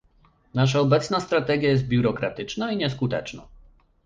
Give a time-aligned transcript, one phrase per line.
[0.53, 3.47] Nasza obecna strategia jest biurokratyczna i nieskuteczna